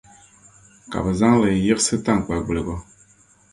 [0.91, 2.75] Ka bɛ zaŋ li n-yiɣisi taŋkpagbiligu.